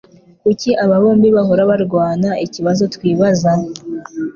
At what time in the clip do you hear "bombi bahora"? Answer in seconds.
1.03-1.63